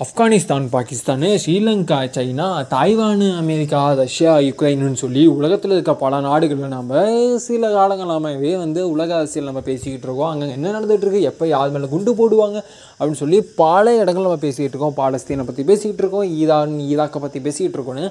[0.00, 7.02] Afghanistan Pakistan Sri Lanka China Taiwan America Russia யுக்ரைன்னு சொல்லி உலகத்தில் இருக்க பல நாடுகளில் நம்ம
[7.44, 10.30] சில காலங்களாகவே வந்து உலக அரசியல் நம்ம பேசிக்கிட்டு இருக்கோம்.
[10.30, 12.58] அங்கே என்ன நடந்துகிட்ருக்கு எப்போ யார் மேலே குண்டு போடுவாங்க?
[12.98, 14.98] அப்படின்னு சொல்லி பல இடங்கள் நம்ம பேசிக்கிட்டு இருக்கோம்.
[15.00, 16.28] பாலஸ்தீனை பற்றி பேசிக்கிட்டு இருக்கோம்.
[16.40, 18.06] ஈரான் ஈராக்கை பற்றி பேசிக்கிட்டு இருக்கோன்னு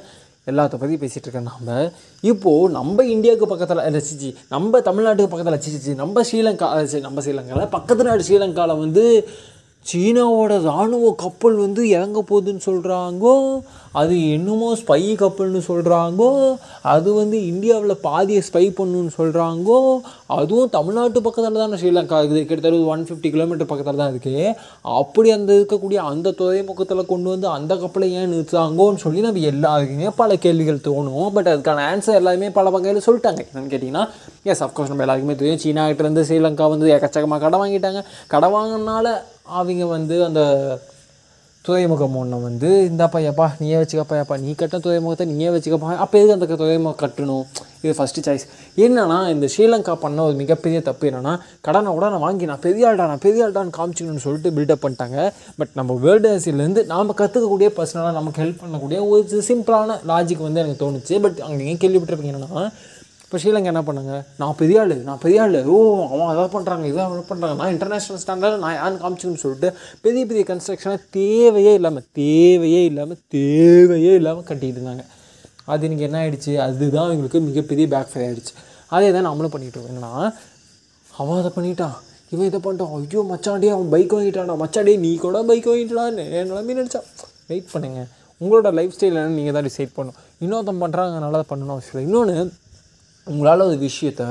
[0.47, 1.91] எல்லாத்த பற்றி பேசிகிட்டு இருக்கோம் நம்ம
[2.23, 6.69] இப்போது நம்ம இந்தியாவுக்கு பக்கத்தில் ரசிச்சு நம்ம தமிழ்நாட்டுக்கு பக்கத்தில் ரசிச்சு நம்ம ஸ்ரீலங்கா
[7.01, 9.05] நம்ம ஸ்ரீலங்காவில் பக்கத்து நாடு ஸ்ரீலங்காவில் வந்து
[9.91, 13.33] சீனாவோட இராணுவ கப்பல் வந்து இறங்க போகுதுன்னு சொல்கிறாங்கோ
[14.01, 16.29] அது என்னமோ ஸ்பை கப்பல்னு சொல்கிறாங்கோ
[16.93, 19.79] அது வந்து இந்தியாவில் பாதியை ஸ்பை பண்ணுன்னு சொல்கிறாங்கோ
[20.37, 22.41] அதுவும் தமிழ்நாட்டு பக்கத்தில் தானே ஸ்ரீலங்கா இருக்குது.
[22.49, 24.45] கிட்டத்தட்ட ஒன் ஃபிஃப்டி கிலோமீட்டர் பக்கத்தில் தான் இருக்குது
[24.99, 30.37] அப்படி அந்த இருக்கக்கூடிய அந்த துறைமுகத்தில் கொண்டு வந்து அந்த கப்பலை ஏன் நிறுத்துறாங்கோன்னு சொல்லி நம்ம எல்லாருக்குமே பல
[30.45, 31.29] கேள்விகள் தோணும்.
[31.37, 33.43] பட் அதுக்கான ஆன்சர் எல்லாருமே பல வகையில் சொல்லிட்டாங்க.
[33.49, 34.05] என்னன்னு கேட்டிங்கன்னா
[34.53, 35.61] எஸ் அஃப்கோர்ஸ் நம்ம எல்லாருக்குமே தெரியும்.
[35.65, 38.01] சீனா கிட்டேருந்து ஸ்ரீலங்கா வந்து எக்கச்சக்கமாக கடை வாங்கிட்டாங்க.
[38.33, 39.15] கடை வாங்கினால
[39.45, 40.41] அவங்க வந்து அந்த
[41.61, 47.01] துறைமுகம் ஒன்று வந்து இந்தாப்பாப்பா நீயே வச்சுக்கப்பாப்பா நீ கட்ட துறைமுகத்தை நீயே வச்சுக்கப்பா அப்போ எதுக்கு அந்த துறைமுகம்
[47.03, 47.45] கட்டணும்?
[47.81, 48.45] இது ஃபஸ்ட்டு சாய்ஸ்
[48.77, 53.07] என்னென்னா இந்த ஸ்ரீலங்கா பண்ண ஒரு மிகப்பெரிய தப்பு என்னென்னா கடனை கூட நான் வாங்கி நான் பெரிய ஆள்டா
[53.11, 55.31] நான் பெரிய ஆள்டான்னு காமிச்சிக்கணும்னு சொல்லிட்டு பில்டப் பண்ணிட்டாங்க.
[55.57, 60.85] பட் நம்ம வேர்ல்டு அரசியலேருந்து நாம் கற்றுக்கக்கூடிய பர்சனலாக நமக்கு ஹெல்ப் பண்ணக்கூடிய ஒரு சிம்பிளான லாஜிக் வந்து எனக்கு
[60.85, 61.21] தோணுச்சு.
[61.21, 62.71] பட் அங்கே ஏன் கேள்விப்பட்டிருப்பீங்க என்னன்னா
[63.33, 64.15] இப்போ ஸ்ரீலங்கா என்ன பண்ணுங்க?
[64.39, 65.77] நான் பெரிய ஆள் நான் பெரிய ஆள் ஓ
[66.09, 69.69] அவன் அதை பண்ணுறாங்க இதை பண்ணுறாங்க நான் இன்டர்நேஷ்னல் ஸ்டாண்டர்ட் நான் யாரும் காமிச்சுன்னு சொல்லிட்டு
[70.03, 75.05] பெரிய பெரிய கன்ஸ்ட்ரக்ஷனை தேவையே இல்லாமல் தேவையே இல்லாமல் தேவையே இல்லாமல் கட்டிக்கிட்டு இருந்தாங்க.
[75.73, 78.55] அது இன்றைக்கி என்ன ஆகிடுச்சு அதுதான் எங்களுக்கு மிகப்பெரிய பேக் ஃபயர் ஆகிடுச்சு
[78.95, 79.95] அதே தான் நம்மளும் பண்ணிகிட்டு இருக்கோம்.
[79.95, 80.13] என்னன்னா
[81.21, 81.95] அவன் அதை பண்ணிட்டான்.
[82.33, 82.93] இவன் இதை பண்ணிட்டான்.
[82.99, 84.57] ஐயோ மச்சாண்டே அவன் பைக் வாங்கிட்டான்டா.
[84.63, 87.07] மச்சாண்டே நீ கூட பைக் வாங்கிட்டான்னு நிலமே நினச்சான்.
[87.51, 88.03] வெயிட் பண்ணுங்க.
[88.41, 90.19] உங்களோட லைஃப் ஸ்டைல் நீங்கள் தான் டிசைட் பண்ணணும்.
[90.43, 92.05] இன்னொருத்தன் பண்ணுறாங்க நல்லா பண்ணணும் அவசியம் இல்லை.
[92.09, 92.61] இன்னொன்று
[93.27, 94.23] உங்களால் ஒரு விஷயத்த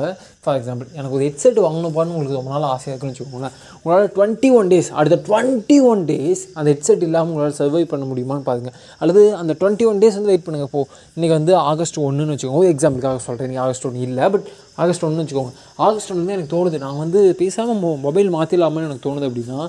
[0.42, 3.54] ஃபார் எக்ஸாம்பிள் எனக்கு ஒரு ஹெட்செட் வாங்கணும்பான்னு உங்களுக்கு ரொம்ப நாள் ஆசையாக இருக்குன்னு வச்சுக்கோங்களேன்.
[3.82, 8.44] உங்களால் டுவெண்ட்டி ஒன் டேஸ் அடுத்த டுவெண்ட்டி ஒன் டேஸ் அந்த ஹெட்செட் இல்லாமல் உங்களால் சர்வை பண்ண முடியுமான்னு
[8.48, 10.82] பாருங்கள் அல்லது அந்த டுவெண்ட்டி ஒன் டேஸ் வந்து வெயிட் பண்ணுங்கள் இப்போ
[11.16, 12.68] இன்றைக்கி வந்து ஆகஸ்ட் ஒன்றுன்னு வச்சுக்கோங்க.
[12.74, 14.46] எக்ஸாம்பிளுக்காக சொல்கிறேன் நீ ஆகஸ்ட் ஒன்று இல்லை பட்
[14.82, 15.54] ஆகஸ்ட் ஒன்று வச்சுக்கோங்க.
[15.86, 19.60] ஆகஸ்ட் ஒன்று எனக்கு தோணுது நான் வந்து பேசாமல் மொ மொபைல் மாற்றிடலாமான்னு எனக்கு தோணுது அப்படின்னா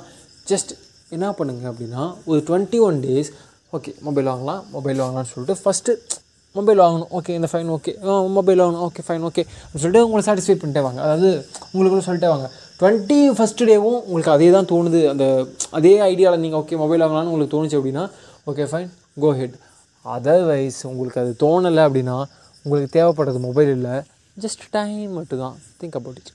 [0.52, 0.74] ஜஸ்ட்
[1.16, 3.32] என்ன பண்ணுங்கள் அப்படின்னா ஒரு twenty one days
[3.78, 5.94] okay mobile வாங்கலாம் மொபைல் வாங்கலாம்னு சொல்லிட்டு ஃபஸ்ட்டு
[6.56, 7.92] மொபைல் வாங்கணும் ஓகே இந்த ஃபைன் ஓகே
[8.30, 11.30] மொபைல் வாங்கணும் ஓகே ஃபைன் ஓகே அப்படின்னு சொல்லிட்டு உங்களை சாட்டிஸ்ஃபை பண்ணிட்டே வாங்க அதாவது
[11.74, 12.48] உங்களுக்குள்ள சொல்லிட்டே வாங்க
[12.80, 15.08] டுவெண்ட்டி ஃபஸ்ட் டேவும் உங்களுக்கு அதே தான் தோணுது.
[15.08, 15.26] அந்த
[15.72, 18.04] அதே ஐடியாவில் நீங்கள் ஓகே மொபைல் வாங்கலாம்னு உங்களுக்கு தோணுச்சு அப்படின்னா
[18.48, 19.58] okay fine go ahead
[20.06, 22.18] otherwise உங்களுக்கு அது தோணலை அப்படின்னா
[22.66, 23.96] உங்களுக்கு தேவைப்படுறது மொபைல் இல்லை.
[24.38, 26.32] ஜஸ்ட் டைம் மட்டும் தான் திங்க் அபவுட் இட்